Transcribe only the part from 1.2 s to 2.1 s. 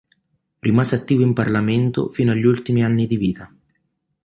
in Parlamento